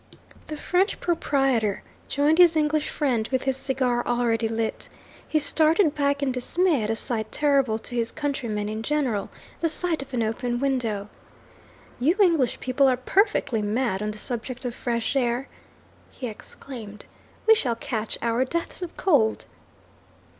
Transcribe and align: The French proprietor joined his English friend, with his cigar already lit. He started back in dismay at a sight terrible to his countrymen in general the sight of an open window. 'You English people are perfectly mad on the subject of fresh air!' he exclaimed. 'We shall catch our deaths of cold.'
The 0.47 0.57
French 0.57 0.99
proprietor 0.99 1.83
joined 2.07 2.39
his 2.39 2.55
English 2.55 2.89
friend, 2.89 3.29
with 3.31 3.43
his 3.43 3.55
cigar 3.55 4.03
already 4.07 4.47
lit. 4.47 4.89
He 5.27 5.37
started 5.37 5.93
back 5.93 6.23
in 6.23 6.31
dismay 6.31 6.81
at 6.81 6.89
a 6.89 6.95
sight 6.95 7.31
terrible 7.31 7.77
to 7.77 7.95
his 7.95 8.11
countrymen 8.11 8.67
in 8.67 8.81
general 8.81 9.29
the 9.59 9.69
sight 9.69 10.01
of 10.01 10.11
an 10.15 10.23
open 10.23 10.59
window. 10.59 11.07
'You 11.99 12.15
English 12.19 12.59
people 12.59 12.87
are 12.89 12.97
perfectly 12.97 13.61
mad 13.61 14.01
on 14.01 14.09
the 14.09 14.17
subject 14.17 14.65
of 14.65 14.73
fresh 14.73 15.15
air!' 15.15 15.47
he 16.09 16.25
exclaimed. 16.25 17.05
'We 17.45 17.53
shall 17.53 17.75
catch 17.75 18.17
our 18.23 18.43
deaths 18.43 18.81
of 18.81 18.97
cold.' 18.97 19.45